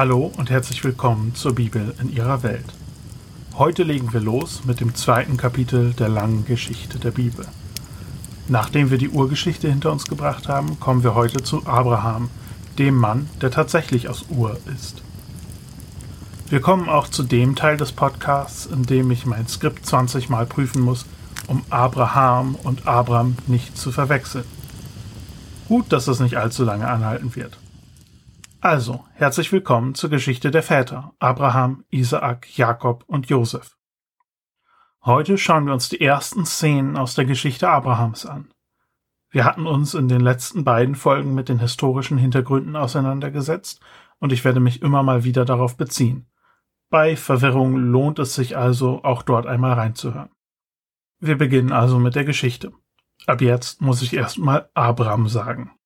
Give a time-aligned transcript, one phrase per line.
[0.00, 2.64] Hallo und herzlich willkommen zur Bibel in ihrer Welt.
[3.56, 7.44] Heute legen wir los mit dem zweiten Kapitel der langen Geschichte der Bibel.
[8.46, 12.30] Nachdem wir die Urgeschichte hinter uns gebracht haben, kommen wir heute zu Abraham,
[12.78, 15.02] dem Mann, der tatsächlich aus Ur ist.
[16.48, 20.46] Wir kommen auch zu dem Teil des Podcasts, in dem ich mein Skript 20 Mal
[20.46, 21.06] prüfen muss,
[21.48, 24.44] um Abraham und Abram nicht zu verwechseln.
[25.66, 27.58] Gut, dass es nicht allzu lange anhalten wird.
[28.60, 33.76] Also, herzlich willkommen zur Geschichte der Väter Abraham, Isaak, Jakob und Josef.
[35.04, 38.52] Heute schauen wir uns die ersten Szenen aus der Geschichte Abrahams an.
[39.30, 43.80] Wir hatten uns in den letzten beiden Folgen mit den historischen Hintergründen auseinandergesetzt
[44.18, 46.26] und ich werde mich immer mal wieder darauf beziehen.
[46.90, 50.30] Bei Verwirrung lohnt es sich also, auch dort einmal reinzuhören.
[51.20, 52.72] Wir beginnen also mit der Geschichte.
[53.24, 55.77] Ab jetzt muss ich erstmal Abram sagen.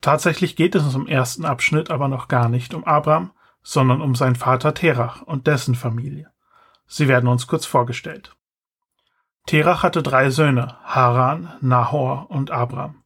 [0.00, 4.36] Tatsächlich geht es im ersten Abschnitt aber noch gar nicht um Abram, sondern um seinen
[4.36, 6.30] Vater Terach und dessen Familie.
[6.86, 8.36] Sie werden uns kurz vorgestellt.
[9.46, 13.04] Terach hatte drei Söhne, Haran, Nahor und Abram.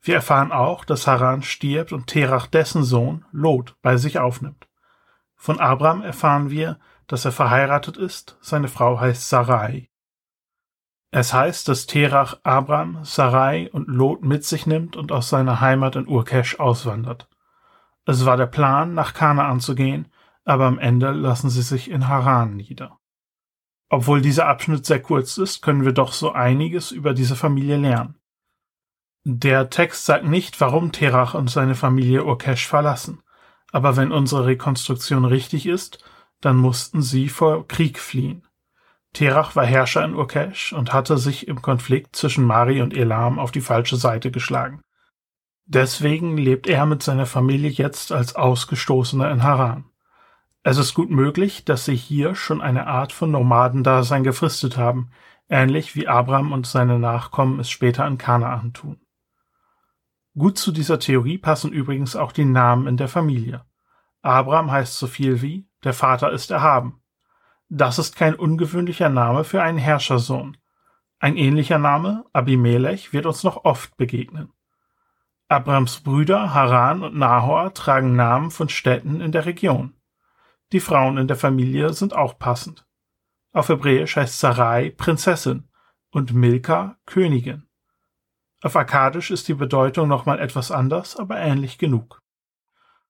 [0.00, 4.68] Wir erfahren auch, dass Haran stirbt und Terach dessen Sohn, Lot, bei sich aufnimmt.
[5.36, 9.89] Von Abram erfahren wir, dass er verheiratet ist, seine Frau heißt Sarai.
[11.12, 15.96] Es heißt, dass Terach Abram, Sarai und Lot mit sich nimmt und aus seiner Heimat
[15.96, 17.28] in Urkesh auswandert.
[18.06, 20.08] Es war der Plan, nach Kanaan zu gehen,
[20.44, 22.98] aber am Ende lassen sie sich in Haran nieder.
[23.88, 28.14] Obwohl dieser Abschnitt sehr kurz ist, können wir doch so einiges über diese Familie lernen.
[29.24, 33.20] Der Text sagt nicht, warum Terach und seine Familie Urkesh verlassen,
[33.72, 36.02] aber wenn unsere Rekonstruktion richtig ist,
[36.40, 38.46] dann mussten sie vor Krieg fliehen.
[39.12, 43.50] Terach war Herrscher in Urkesh und hatte sich im Konflikt zwischen Mari und Elam auf
[43.50, 44.80] die falsche Seite geschlagen.
[45.66, 49.84] Deswegen lebt er mit seiner Familie jetzt als Ausgestoßener in Haran.
[50.62, 55.10] Es ist gut möglich, dass sie hier schon eine Art von Nomadendasein gefristet haben,
[55.48, 59.00] ähnlich wie Abraham und seine Nachkommen es später in Kanaan tun.
[60.36, 63.64] Gut zu dieser Theorie passen übrigens auch die Namen in der Familie.
[64.22, 67.00] Abraham heißt so viel wie der Vater ist erhaben.
[67.72, 70.56] Das ist kein ungewöhnlicher Name für einen Herrschersohn.
[71.20, 74.52] Ein ähnlicher Name, Abimelech, wird uns noch oft begegnen.
[75.46, 79.94] Abrams Brüder Haran und Nahor tragen Namen von Städten in der Region.
[80.72, 82.88] Die Frauen in der Familie sind auch passend.
[83.52, 85.68] Auf Hebräisch heißt Sarai Prinzessin
[86.10, 87.68] und Milka Königin.
[88.62, 92.18] Auf Akkadisch ist die Bedeutung nochmal etwas anders, aber ähnlich genug.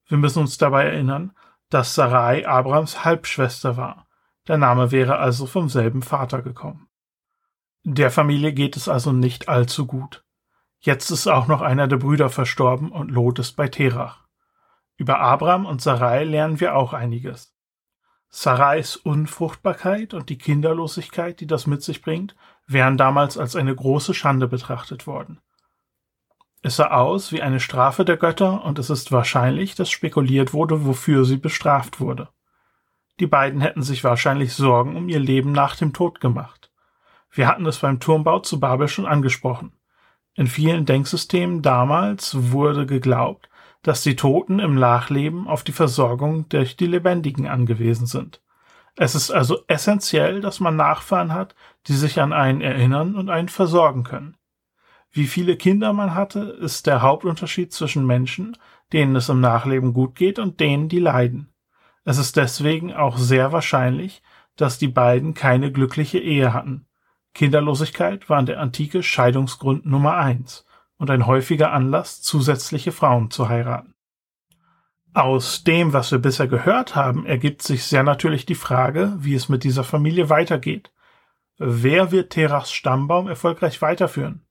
[0.06, 1.32] Wir müssen uns dabei erinnern,
[1.71, 4.06] dass Sarai Abrams Halbschwester war
[4.50, 6.88] der Name wäre also vom selben Vater gekommen.
[7.84, 10.24] Der Familie geht es also nicht allzu gut.
[10.80, 14.24] Jetzt ist auch noch einer der Brüder verstorben und Lot ist bei Terach.
[14.96, 17.54] Über Abraham und Sarai lernen wir auch einiges.
[18.28, 22.34] Sarais Unfruchtbarkeit und die Kinderlosigkeit, die das mit sich bringt,
[22.66, 25.38] wären damals als eine große Schande betrachtet worden.
[26.60, 30.84] Es sah aus wie eine Strafe der Götter und es ist wahrscheinlich, dass spekuliert wurde,
[30.86, 32.30] wofür sie bestraft wurde.
[33.20, 36.72] Die beiden hätten sich wahrscheinlich Sorgen um ihr Leben nach dem Tod gemacht.
[37.31, 39.72] Wir hatten es beim Turmbau zu Babel schon angesprochen.
[40.34, 43.50] In vielen Denksystemen damals wurde geglaubt,
[43.82, 48.42] dass die Toten im Nachleben auf die Versorgung durch die Lebendigen angewiesen sind.
[48.97, 51.54] Es ist also essentiell, dass man Nachfahren hat,
[51.88, 54.36] die sich an einen erinnern und einen versorgen können.
[55.12, 58.56] Wie viele Kinder man hatte, ist der Hauptunterschied zwischen Menschen,
[58.94, 61.49] denen es im Nachleben gut geht und denen, die leiden.
[62.04, 64.22] Es ist deswegen auch sehr wahrscheinlich,
[64.56, 66.86] dass die beiden keine glückliche Ehe hatten.
[67.34, 70.66] Kinderlosigkeit war in der Antike Scheidungsgrund Nummer eins
[70.96, 73.94] und ein häufiger Anlass, zusätzliche Frauen zu heiraten.
[75.12, 79.48] Aus dem, was wir bisher gehört haben, ergibt sich sehr natürlich die Frage, wie es
[79.48, 80.92] mit dieser Familie weitergeht.
[81.58, 84.46] Wer wird Terachs Stammbaum erfolgreich weiterführen?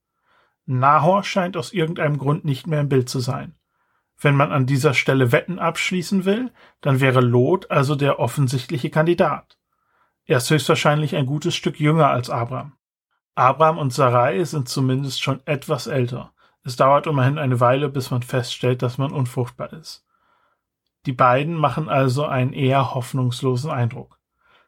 [0.65, 3.55] Nahor scheint aus irgendeinem Grund nicht mehr im Bild zu sein.
[4.19, 6.51] Wenn man an dieser Stelle Wetten abschließen will,
[6.81, 9.57] dann wäre Lot also der offensichtliche Kandidat.
[10.25, 12.73] Er ist höchstwahrscheinlich ein gutes Stück jünger als Abraham.
[13.35, 16.33] Abraham und Sarai sind zumindest schon etwas älter.
[16.63, 20.05] Es dauert immerhin eine Weile, bis man feststellt, dass man unfruchtbar ist.
[21.05, 24.19] Die beiden machen also einen eher hoffnungslosen Eindruck.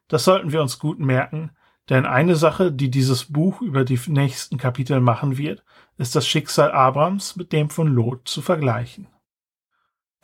[0.07, 1.51] Das sollten wir uns gut merken,
[1.89, 5.63] denn eine Sache, die dieses Buch über die nächsten Kapitel machen wird,
[5.97, 9.07] ist das Schicksal Abrams mit dem von Lot zu vergleichen.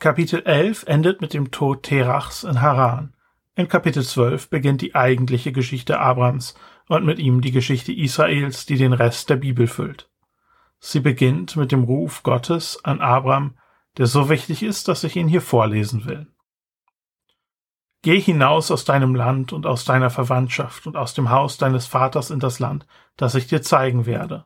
[0.00, 3.14] Kapitel 11 endet mit dem Tod Terachs in Haran.
[3.56, 6.54] In Kapitel 12 beginnt die eigentliche Geschichte Abrams
[6.86, 10.08] und mit ihm die Geschichte Israels, die den Rest der Bibel füllt.
[10.78, 13.58] Sie beginnt mit dem Ruf Gottes an Abram,
[13.96, 16.28] der so wichtig ist, dass ich ihn hier vorlesen will.
[18.02, 22.30] Geh hinaus aus deinem Land und aus deiner Verwandtschaft und aus dem Haus deines Vaters
[22.30, 22.86] in das Land,
[23.16, 24.44] das ich dir zeigen werde.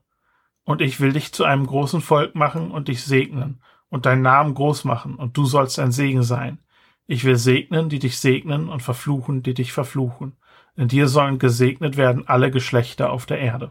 [0.64, 3.60] Und ich will dich zu einem großen Volk machen und dich segnen
[3.92, 6.58] und deinen Namen groß machen, und du sollst ein Segen sein.
[7.06, 10.32] Ich will segnen, die dich segnen, und verfluchen, die dich verfluchen.
[10.76, 13.70] In dir sollen gesegnet werden alle Geschlechter auf der Erde.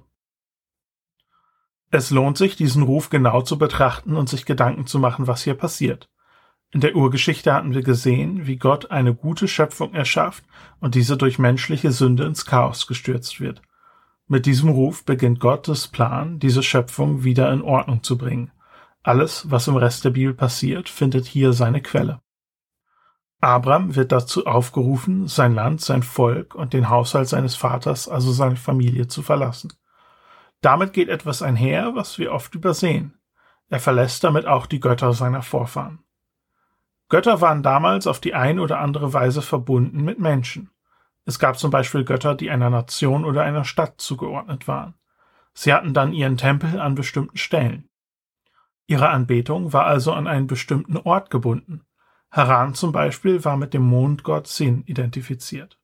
[1.90, 5.56] Es lohnt sich, diesen Ruf genau zu betrachten und sich Gedanken zu machen, was hier
[5.56, 6.08] passiert.
[6.70, 10.44] In der Urgeschichte hatten wir gesehen, wie Gott eine gute Schöpfung erschafft
[10.80, 13.64] und diese durch menschliche Sünde ins Chaos gestürzt wird.
[14.28, 18.52] Mit diesem Ruf beginnt Gottes Plan, diese Schöpfung wieder in Ordnung zu bringen.
[19.04, 22.22] Alles, was im Rest der Bibel passiert, findet hier seine Quelle.
[23.40, 28.56] Abraham wird dazu aufgerufen, sein Land, sein Volk und den Haushalt seines Vaters, also seine
[28.56, 29.74] Familie, zu verlassen.
[30.62, 33.16] Damit geht etwas einher, was wir oft übersehen.
[33.70, 36.04] Er verlässt damit auch die Götter seiner Vorfahren.
[37.10, 40.70] Götter waren damals auf die eine oder andere Weise verbunden mit Menschen.
[41.26, 44.94] Es gab zum Beispiel Götter, die einer Nation oder einer Stadt zugeordnet waren.
[45.54, 47.90] Sie hatten dann ihren Tempel an bestimmten Stellen.
[48.92, 51.86] Ihre Anbetung war also an einen bestimmten Ort gebunden.
[52.30, 55.80] Haran zum Beispiel war mit dem Mondgott Sin identifiziert.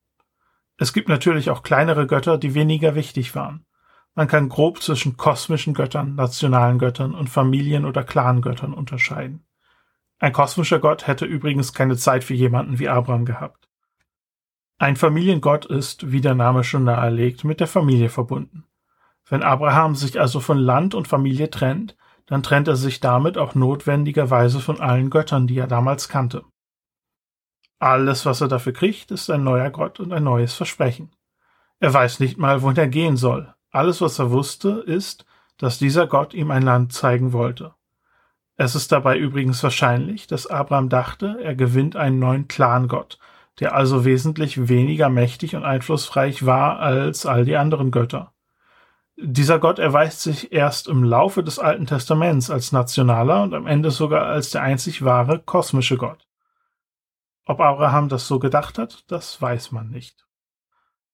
[0.76, 3.66] Es gibt natürlich auch kleinere Götter, die weniger wichtig waren.
[4.14, 9.46] Man kann grob zwischen kosmischen Göttern, nationalen Göttern und Familien- oder Clangöttern unterscheiden.
[10.20, 13.70] Ein kosmischer Gott hätte übrigens keine Zeit für jemanden wie Abraham gehabt.
[14.80, 18.66] Ein Familiengott ist, wie der Name schon nahelegt, mit der Familie verbunden.
[19.30, 21.96] Wenn Abraham sich also von Land und Familie trennt,
[22.28, 26.44] dann trennt er sich damit auch notwendigerweise von allen Göttern, die er damals kannte.
[27.80, 31.12] Alles, was er dafür kriegt, ist ein neuer Gott und ein neues Versprechen.
[31.80, 33.54] Er weiß nicht mal, wohin er gehen soll.
[33.72, 35.26] Alles, was er wusste, ist,
[35.58, 37.74] dass dieser Gott ihm ein Land zeigen wollte.
[38.56, 43.20] Es ist dabei übrigens wahrscheinlich, dass Abraham dachte, er gewinnt einen neuen Clan-Gott,
[43.60, 48.34] der also wesentlich weniger mächtig und einflussreich war als all die anderen Götter.
[49.20, 53.90] Dieser Gott erweist sich erst im Laufe des Alten Testaments als nationaler und am Ende
[53.90, 56.28] sogar als der einzig wahre kosmische Gott.
[57.46, 60.28] Ob Abraham das so gedacht hat, das weiß man nicht.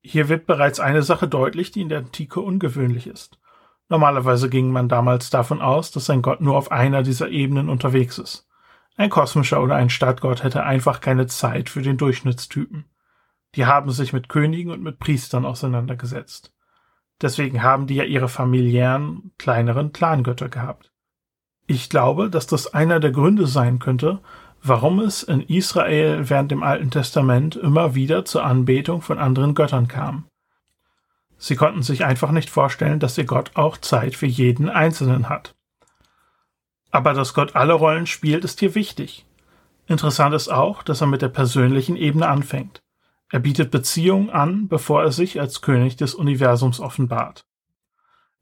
[0.02, 3.40] Hier wird bereits eine Sache deutlich, die in der Antike ungewöhnlich ist.
[3.88, 8.18] Normalerweise ging man damals davon aus, dass ein Gott nur auf einer dieser Ebenen unterwegs
[8.18, 8.50] ist.
[8.98, 12.84] Ein kosmischer oder ein Stadtgott hätte einfach keine Zeit für den Durchschnittstypen.
[13.56, 16.54] Die haben sich mit Königen und mit Priestern auseinandergesetzt.
[17.22, 20.92] Deswegen haben die ja ihre familiären, kleineren Clangötter gehabt.
[21.68, 24.20] Ich glaube, dass das einer der Gründe sein könnte,
[24.62, 29.88] warum es in Israel während dem Alten Testament immer wieder zur Anbetung von anderen Göttern
[29.88, 30.26] kam.
[31.38, 35.56] Sie konnten sich einfach nicht vorstellen, dass ihr Gott auch Zeit für jeden Einzelnen hat.
[36.92, 39.26] Aber dass Gott alle Rollen spielt, ist hier wichtig.
[39.88, 42.83] Interessant ist auch, dass er mit der persönlichen Ebene anfängt.
[43.34, 47.48] Er bietet Beziehungen an, bevor er sich als König des Universums offenbart.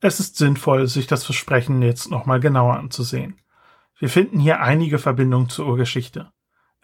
[0.01, 3.39] Es ist sinnvoll, sich das Versprechen jetzt nochmal genauer anzusehen.
[3.97, 6.33] Wir finden hier einige Verbindungen zur Urgeschichte.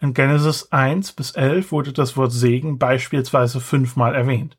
[0.00, 4.56] In Genesis 1 bis 11 wurde das Wort Segen beispielsweise fünfmal erwähnt.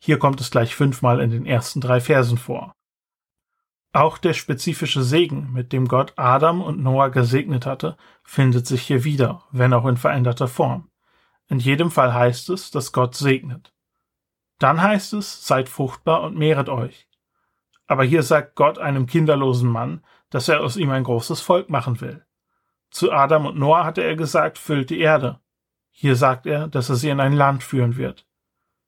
[0.00, 2.74] Hier kommt es gleich fünfmal in den ersten drei Versen vor.
[3.92, 9.04] Auch der spezifische Segen, mit dem Gott Adam und Noah gesegnet hatte, findet sich hier
[9.04, 10.88] wieder, wenn auch in veränderter Form.
[11.48, 13.72] In jedem Fall heißt es, dass Gott segnet.
[14.58, 17.08] Dann heißt es, seid fruchtbar und mehret euch.
[17.86, 22.00] Aber hier sagt Gott einem kinderlosen Mann, dass er aus ihm ein großes Volk machen
[22.00, 22.24] will.
[22.90, 25.40] Zu Adam und Noah hatte er gesagt, füllt die Erde.
[25.90, 28.26] Hier sagt er, dass er sie in ein Land führen wird.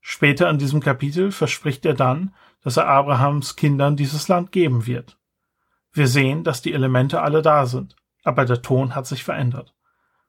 [0.00, 5.18] Später in diesem Kapitel verspricht er dann, dass er Abrahams Kindern dieses Land geben wird.
[5.92, 9.74] Wir sehen, dass die Elemente alle da sind, aber der Ton hat sich verändert.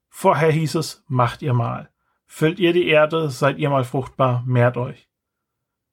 [0.10, 1.91] Vorher hieß es, macht ihr mal.
[2.34, 5.10] Füllt ihr die Erde, seid ihr mal fruchtbar, mehrt euch.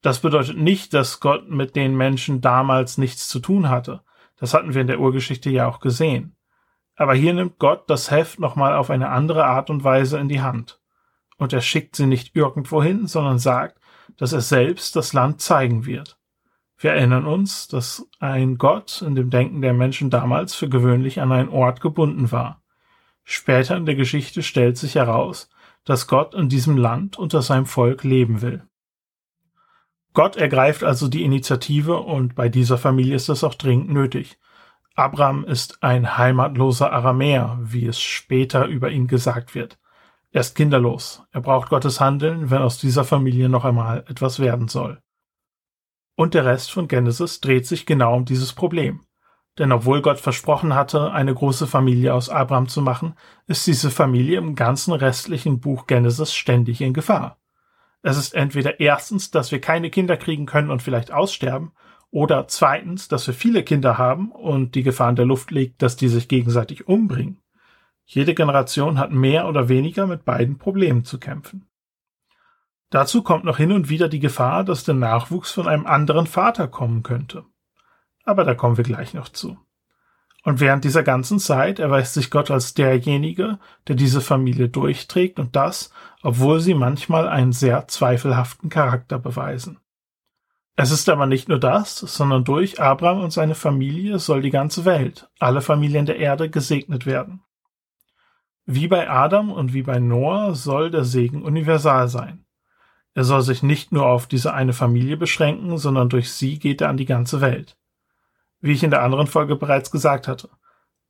[0.02, 4.02] Das bedeutet nicht, dass Gott mit den Menschen damals nichts zu tun hatte.
[4.36, 6.36] Das hatten wir in der Urgeschichte ja auch gesehen.
[6.94, 10.40] Aber hier nimmt Gott das Heft nochmal auf eine andere Art und Weise in die
[10.40, 10.80] Hand
[11.38, 13.80] und er schickt sie nicht irgendwo hin, sondern sagt,
[14.16, 16.18] dass er selbst das Land zeigen wird.
[16.76, 21.32] Wir erinnern uns, dass ein Gott in dem Denken der Menschen damals für gewöhnlich an
[21.32, 22.62] einen Ort gebunden war.
[23.24, 25.50] Später in der Geschichte stellt sich heraus,
[25.88, 28.62] dass Gott in diesem Land unter seinem Volk leben will.
[30.12, 34.38] Gott ergreift also die Initiative und bei dieser Familie ist das auch dringend nötig.
[34.94, 39.78] Abraham ist ein heimatloser Aramäer, wie es später über ihn gesagt wird.
[40.30, 41.22] Er ist kinderlos.
[41.30, 45.00] Er braucht Gottes Handeln, wenn aus dieser Familie noch einmal etwas werden soll.
[46.16, 49.06] Und der Rest von Genesis dreht sich genau um dieses Problem.
[49.58, 53.14] Denn obwohl Gott versprochen hatte, eine große Familie aus Abraham zu machen,
[53.46, 57.38] ist diese Familie im ganzen restlichen Buch Genesis ständig in Gefahr.
[58.02, 61.72] Es ist entweder erstens, dass wir keine Kinder kriegen können und vielleicht aussterben,
[62.10, 65.96] oder zweitens, dass wir viele Kinder haben und die Gefahr in der Luft liegt, dass
[65.96, 67.42] die sich gegenseitig umbringen.
[68.06, 71.68] Jede Generation hat mehr oder weniger mit beiden Problemen zu kämpfen.
[72.88, 76.68] Dazu kommt noch hin und wieder die Gefahr, dass der Nachwuchs von einem anderen Vater
[76.68, 77.44] kommen könnte.
[78.28, 79.56] Aber da kommen wir gleich noch zu.
[80.44, 85.56] Und während dieser ganzen Zeit erweist sich Gott als derjenige, der diese Familie durchträgt und
[85.56, 85.90] das,
[86.22, 89.78] obwohl sie manchmal einen sehr zweifelhaften Charakter beweisen.
[90.76, 94.84] Es ist aber nicht nur das, sondern durch Abraham und seine Familie soll die ganze
[94.84, 97.40] Welt, alle Familien der Erde gesegnet werden.
[98.66, 102.44] Wie bei Adam und wie bei Noah soll der Segen universal sein.
[103.14, 106.90] Er soll sich nicht nur auf diese eine Familie beschränken, sondern durch sie geht er
[106.90, 107.77] an die ganze Welt.
[108.60, 110.50] Wie ich in der anderen Folge bereits gesagt hatte,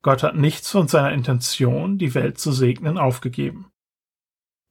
[0.03, 3.73] Gott hat nichts von seiner Intention, die Welt zu segnen, aufgegeben.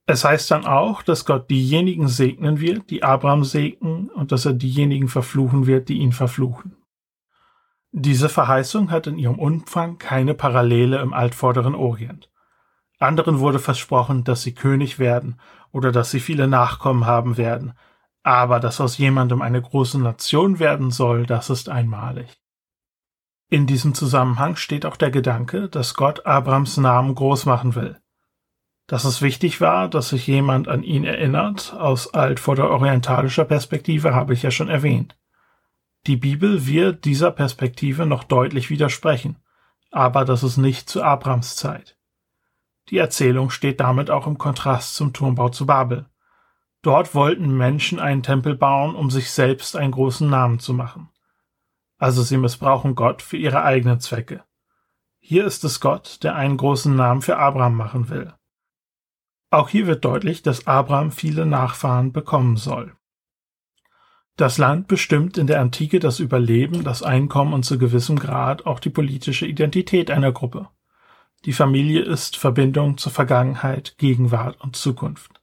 [0.06, 4.54] Es heißt dann auch, dass Gott diejenigen segnen wird, die Abraham segnen, und dass er
[4.54, 6.78] diejenigen verfluchen wird, die ihn verfluchen.
[7.92, 12.32] Diese Verheißung hat in ihrem Umfang keine Parallele im altvorderen Orient.
[13.00, 15.40] Anderen wurde versprochen, dass sie König werden
[15.72, 17.74] oder dass sie viele Nachkommen haben werden,
[18.24, 22.40] aber dass aus jemandem eine große Nation werden soll, das ist einmalig.
[23.50, 27.98] In diesem Zusammenhang steht auch der Gedanke, dass Gott Abrams Namen groß machen will.
[28.88, 34.44] Dass es wichtig war, dass sich jemand an ihn erinnert, aus altvorderorientalischer Perspektive habe ich
[34.44, 35.18] ja schon erwähnt.
[36.08, 39.38] Die Bibel wird dieser Perspektive noch deutlich widersprechen,
[39.92, 41.98] aber das ist nicht zu Abrams Zeit.
[42.90, 46.06] Die Erzählung steht damit auch im Kontrast zum Turmbau zu Babel.
[46.82, 51.10] Dort wollten Menschen einen Tempel bauen, um sich selbst einen großen Namen zu machen.
[51.98, 54.44] Also sie missbrauchen Gott für ihre eigenen Zwecke.
[55.20, 58.34] Hier ist es Gott, der einen großen Namen für Abraham machen will.
[59.50, 62.96] Auch hier wird deutlich, dass Abraham viele Nachfahren bekommen soll.
[64.36, 68.80] Das Land bestimmt in der Antike das Überleben, das Einkommen und zu gewissem Grad auch
[68.80, 70.70] die politische Identität einer Gruppe.
[71.46, 75.37] Die Familie ist Verbindung zur Vergangenheit, Gegenwart und Zukunft.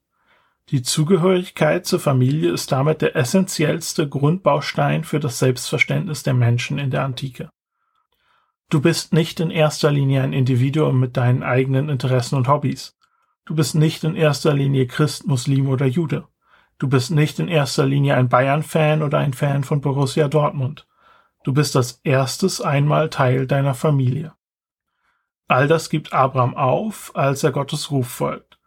[0.70, 6.90] Die Zugehörigkeit zur Familie ist damit der essentiellste Grundbaustein für das Selbstverständnis der Menschen in
[6.90, 7.50] der Antike.
[8.70, 12.96] Du bist nicht in erster Linie ein Individuum mit deinen eigenen Interessen und Hobbys.
[13.44, 16.26] Du bist nicht in erster Linie Christ, Muslim oder Jude.
[16.78, 20.86] Du bist nicht in erster Linie ein Bayern-Fan oder ein Fan von Borussia Dortmund.
[21.44, 24.32] Du bist als erstes einmal Teil deiner Familie.
[25.46, 28.58] All das gibt Abraham auf, als er Gottes Ruf folgt.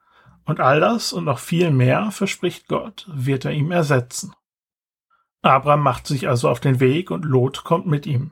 [0.47, 4.33] Und all das und noch viel mehr, verspricht Gott, wird er ihm ersetzen.
[5.41, 8.31] Abraham macht sich also auf den Weg und Lot kommt mit ihm.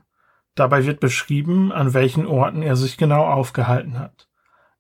[0.56, 4.30] Dabei wird beschrieben, an welchen Orten er sich genau aufgehalten hat.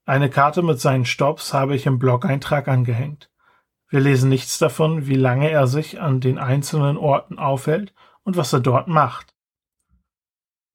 [0.06, 3.30] Eine Karte mit seinen Stops habe ich im Blog-Eintrag angehängt.
[3.89, 8.54] Wir lesen nichts davon, wie lange er sich an den einzelnen Orten aufhält und was
[8.54, 9.36] er dort macht.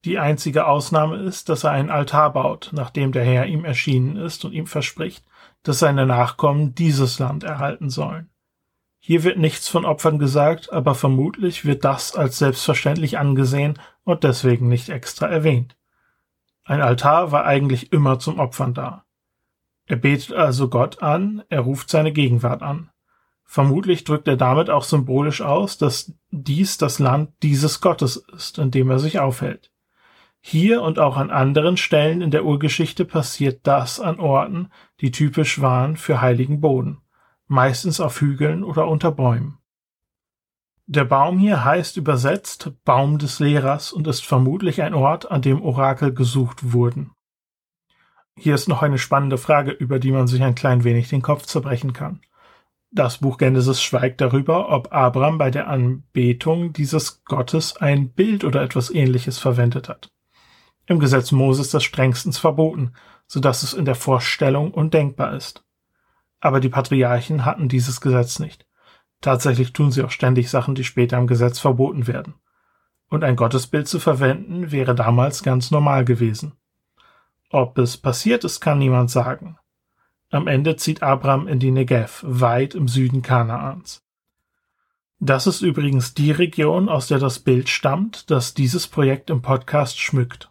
[0.04, 4.44] Die einzige Ausnahme ist, dass er einen Altar baut, nachdem der Herr ihm erschienen ist
[4.44, 5.24] und ihm verspricht,
[5.62, 8.30] dass seine Nachkommen dieses Land erhalten sollen.
[8.98, 14.68] Hier wird nichts von Opfern gesagt, aber vermutlich wird das als selbstverständlich angesehen und deswegen
[14.68, 15.76] nicht extra erwähnt.
[16.64, 19.04] Ein Altar war eigentlich immer zum Opfern da.
[19.86, 22.90] Er betet also Gott an, er ruft seine Gegenwart an.
[23.44, 28.70] Vermutlich drückt er damit auch symbolisch aus, dass dies das Land dieses Gottes ist, in
[28.70, 29.72] dem er sich aufhält.
[30.42, 34.70] Hier und auch an anderen Stellen in der Urgeschichte passiert das an Orten,
[35.00, 37.02] die typisch waren für heiligen Boden,
[37.46, 39.58] meistens auf Hügeln oder unter Bäumen.
[40.86, 45.62] Der Baum hier heißt übersetzt Baum des Lehrers und ist vermutlich ein Ort, an dem
[45.62, 47.12] Orakel gesucht wurden.
[48.36, 51.44] Hier ist noch eine spannende Frage, über die man sich ein klein wenig den Kopf
[51.44, 52.22] zerbrechen kann.
[52.90, 58.62] Das Buch Genesis schweigt darüber, ob Abraham bei der Anbetung dieses Gottes ein Bild oder
[58.62, 60.10] etwas ähnliches verwendet hat.
[60.90, 62.94] Im Gesetz Moses ist das strengstens verboten,
[63.28, 65.64] so dass es in der Vorstellung undenkbar ist.
[66.40, 68.66] Aber die Patriarchen hatten dieses Gesetz nicht.
[69.20, 72.34] Tatsächlich tun sie auch ständig Sachen, die später im Gesetz verboten werden.
[73.08, 76.54] Und ein Gottesbild zu verwenden wäre damals ganz normal gewesen.
[77.50, 79.58] Ob es passiert ist, kann niemand sagen.
[80.32, 84.02] Am Ende zieht Abraham in die Negev, weit im Süden Kanaans.
[85.20, 90.00] Das ist übrigens die Region, aus der das Bild stammt, das dieses Projekt im Podcast
[90.00, 90.49] schmückt.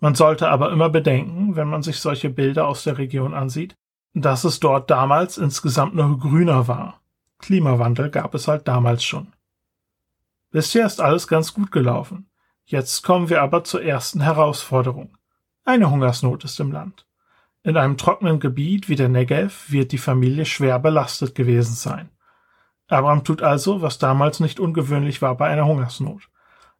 [0.00, 3.76] Man sollte aber immer bedenken, wenn man sich solche Bilder aus der Region ansieht,
[4.12, 7.00] dass es dort damals insgesamt noch grüner war.
[7.38, 9.32] Klimawandel gab es halt damals schon.
[10.50, 12.30] Bisher ist alles ganz gut gelaufen.
[12.64, 15.18] Jetzt kommen wir aber zur ersten Herausforderung.
[15.64, 17.06] Eine Hungersnot ist im Land.
[17.62, 22.10] In einem trockenen Gebiet wie der Negev wird die Familie schwer belastet gewesen sein.
[22.88, 26.28] Abraham tut also, was damals nicht ungewöhnlich war bei einer Hungersnot.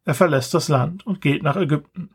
[0.03, 2.11] Er verlässt das Land und geht nach Ägypten.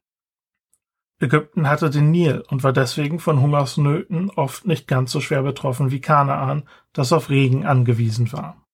[1.20, 5.90] Ägypten hatte den Nil und war deswegen von Hungersnöten oft nicht ganz so schwer betroffen
[5.90, 8.66] wie Kanaan, das auf Regen angewiesen war.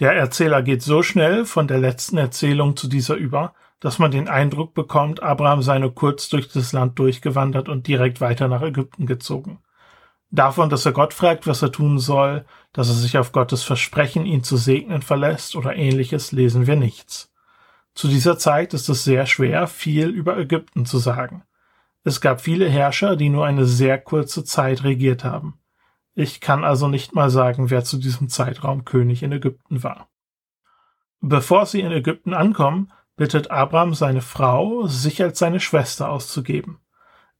[0.00, 4.28] Der Erzähler geht so schnell von der letzten Erzählung zu dieser über, dass man den
[4.28, 9.06] Eindruck bekommt, Abraham sei nur kurz durch das Land durchgewandert und direkt weiter nach Ägypten
[9.06, 9.60] gezogen.
[10.30, 14.26] Davon, dass er Gott fragt, was er tun soll, dass er sich auf Gottes Versprechen,
[14.26, 17.32] ihn zu segnen, verlässt oder ähnliches, lesen wir nichts.
[17.98, 21.42] Zu dieser Zeit ist es sehr schwer, viel über Ägypten zu sagen.
[22.04, 25.58] Es gab viele Herrscher, die nur eine sehr kurze Zeit regiert haben.
[26.14, 30.08] Ich kann also nicht mal sagen, wer zu diesem Zeitraum König in Ägypten war.
[31.20, 36.78] Bevor sie in Ägypten ankommen, bittet Abraham seine Frau, sich als seine Schwester auszugeben.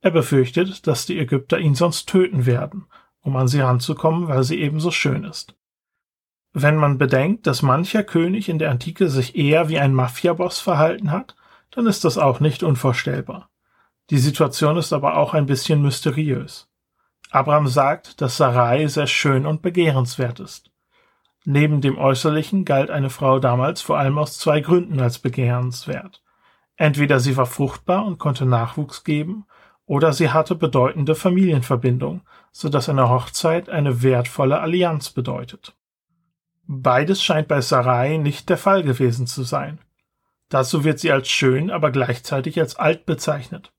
[0.01, 2.87] Er befürchtet, dass die Ägypter ihn sonst töten werden,
[3.21, 5.55] um an sie ranzukommen, weil sie ebenso schön ist.
[6.53, 11.11] Wenn man bedenkt, dass mancher König in der Antike sich eher wie ein Mafiaboss verhalten
[11.11, 11.37] hat,
[11.71, 13.51] dann ist das auch nicht unvorstellbar.
[14.11, 16.69] Die Situation ist aber auch ein bisschen mysteriös.
[17.31, 20.71] Abraham sagt, dass Sarai sehr schön und begehrenswert ist.
[21.45, 26.23] Neben dem Äußerlichen galt eine Frau damals vor allem aus zwei Gründen als begehrenswert.
[26.77, 29.45] Entweder sie war fruchtbar und konnte Nachwuchs geben,
[29.85, 32.21] oder sie hatte bedeutende Familienverbindung,
[32.53, 35.78] so dass eine Hochzeit eine wertvolle Allianz bedeutet.
[36.71, 39.79] Beides scheint bei Sarai nicht der Fall gewesen zu sein.
[40.51, 43.73] Dazu wird sie als schön, aber gleichzeitig als alt bezeichnet.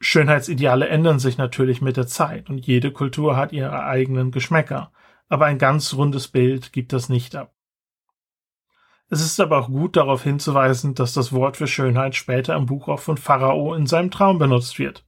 [0.00, 4.92] Schönheitsideale ändern sich natürlich mit der Zeit und jede Kultur hat ihre eigenen Geschmäcker,
[5.28, 7.54] aber ein ganz rundes Bild gibt das nicht ab.
[9.10, 12.88] Es ist aber auch gut darauf hinzuweisen, dass das Wort für Schönheit später im Buch
[12.88, 15.06] auch von Pharao in seinem Traum benutzt wird.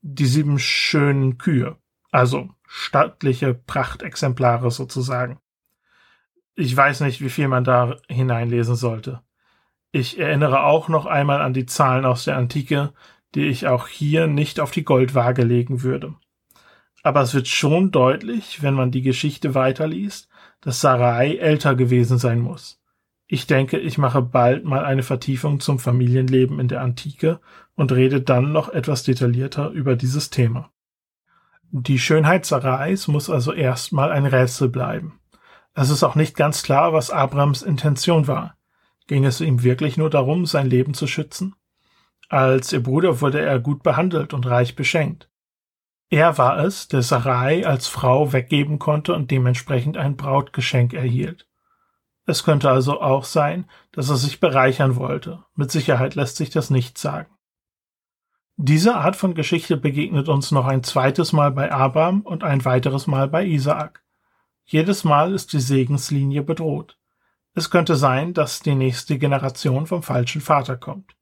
[0.00, 1.76] Die sieben schönen Kühe,
[2.12, 5.40] also stattliche Prachtexemplare sozusagen.
[6.54, 9.22] Ich weiß nicht, wie viel man da hineinlesen sollte.
[9.92, 12.92] Ich erinnere auch noch einmal an die Zahlen aus der Antike,
[13.34, 16.14] die ich auch hier nicht auf die Goldwaage legen würde.
[17.02, 20.28] Aber es wird schon deutlich, wenn man die Geschichte weiterliest,
[20.60, 22.80] dass Sarai älter gewesen sein muss.
[23.26, 27.40] Ich denke, ich mache bald mal eine Vertiefung zum Familienleben in der Antike
[27.76, 30.70] und rede dann noch etwas detaillierter über dieses Thema.
[31.70, 35.19] Die Schönheit Sarais muss also erstmal ein Rätsel bleiben.
[35.74, 38.56] Es ist auch nicht ganz klar, was Abrams Intention war.
[39.06, 41.54] Ging es ihm wirklich nur darum, sein Leben zu schützen?
[42.28, 45.28] Als ihr Bruder wurde er gut behandelt und reich beschenkt.
[46.10, 51.46] Er war es, der Sarai als Frau weggeben konnte und dementsprechend ein Brautgeschenk erhielt.
[52.26, 55.44] Es könnte also auch sein, dass er sich bereichern wollte.
[55.54, 57.30] Mit Sicherheit lässt sich das nicht sagen.
[58.56, 63.06] Diese Art von Geschichte begegnet uns noch ein zweites Mal bei Abraham und ein weiteres
[63.06, 64.04] Mal bei Isaak.
[64.72, 66.96] Jedes Mal ist die Segenslinie bedroht.
[67.54, 71.16] Es könnte sein, dass die nächste Generation vom falschen Vater kommt.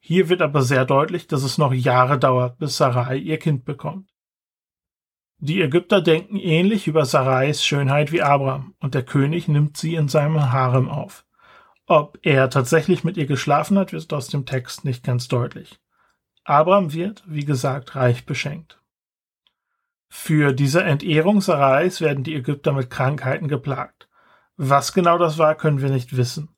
[0.00, 4.08] Hier wird aber sehr deutlich, dass es noch Jahre dauert, bis Sarai ihr Kind bekommt.
[5.36, 10.08] Die Ägypter denken ähnlich über Sarais Schönheit wie Abraham, und der König nimmt sie in
[10.08, 11.26] seinem Harem auf.
[11.84, 15.78] Ob er tatsächlich mit ihr geschlafen hat, wird aus dem Text nicht ganz deutlich.
[16.44, 18.81] Abraham wird, wie gesagt, reich beschenkt.
[20.14, 24.10] Für diese Entehrung Sarais werden die Ägypter mit Krankheiten geplagt.
[24.58, 26.50] Was genau das war, können wir nicht wissen.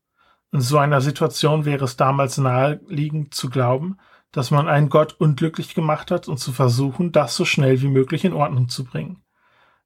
[0.51, 3.97] In so einer Situation wäre es damals naheliegend zu glauben,
[4.33, 8.25] dass man einen Gott unglücklich gemacht hat und zu versuchen, das so schnell wie möglich
[8.25, 9.23] in Ordnung zu bringen.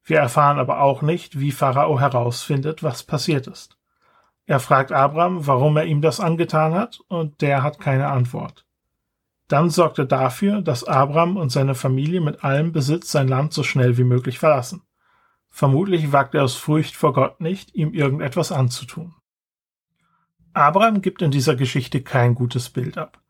[0.02, 3.76] Wir erfahren aber auch nicht, wie Pharao herausfindet, was passiert ist.
[4.46, 8.64] Er fragt Abraham, warum er ihm das angetan hat, und der hat keine Antwort.
[9.48, 13.62] Dann sorgt er dafür, dass Abraham und seine Familie mit allem Besitz sein Land so
[13.62, 14.82] schnell wie möglich verlassen.
[15.48, 19.14] Vermutlich wagt er aus Furcht vor Gott nicht, ihm irgendetwas anzutun.
[20.52, 23.20] Abraham gibt in dieser Geschichte kein gutes Bild ab.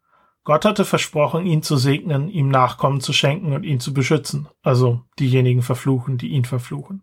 [0.44, 5.02] Gott hatte versprochen, ihn zu segnen, ihm Nachkommen zu schenken und ihn zu beschützen, also
[5.18, 7.02] diejenigen verfluchen, die ihn verfluchen.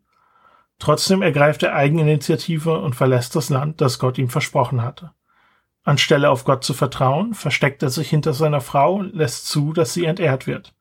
[0.80, 5.14] Trotzdem ergreift er Eigeninitiative und verlässt das Land, das Gott ihm versprochen hatte.
[5.86, 9.94] Anstelle auf Gott zu vertrauen, versteckt er sich hinter seiner Frau und lässt zu, dass
[9.94, 10.74] sie entehrt wird.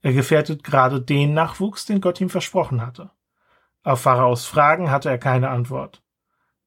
[0.00, 3.10] Er gefährdet gerade den Nachwuchs, den Gott ihm versprochen hatte.
[3.82, 6.02] Auf Pharaos Fragen hatte er keine Antwort.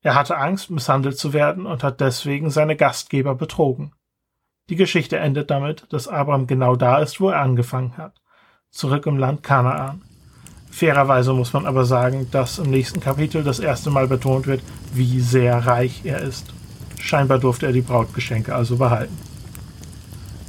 [0.01, 3.93] Er hatte Angst, misshandelt zu werden und hat deswegen seine Gastgeber betrogen.
[4.69, 8.21] Die Geschichte endet damit, dass Abraham genau da ist, wo er angefangen hat,
[8.69, 10.03] zurück im Land Kanaan.
[10.69, 14.61] Fairerweise muss man aber sagen, dass im nächsten Kapitel das erste Mal betont wird,
[14.93, 16.53] wie sehr reich er ist.
[17.01, 19.17] Scheinbar durfte er die Brautgeschenke also behalten.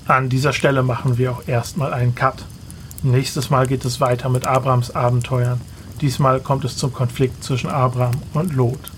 [0.07, 2.45] An dieser Stelle machen wir auch erstmal einen Cut.
[3.03, 5.61] Nächstes Mal geht es weiter mit Abrams Abenteuern.
[6.01, 8.93] Diesmal kommt es zum Konflikt zwischen Abraham und Lot.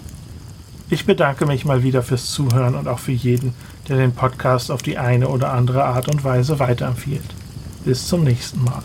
[0.91, 3.55] Ich bedanke mich mal wieder fürs Zuhören und auch für jeden,
[3.89, 7.35] der den Podcast auf die eine oder andere Art und Weise weiterempfiehlt.
[7.85, 8.83] Bis zum nächsten Mal.